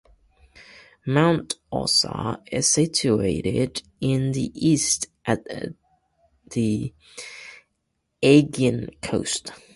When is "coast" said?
9.03-9.51